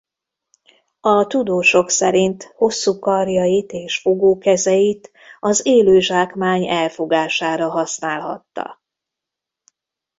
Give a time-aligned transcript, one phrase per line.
[0.99, 8.81] A tudósok szerint hosszú karjait és fogó kezeit az élő zsákmány elfogására használhatta.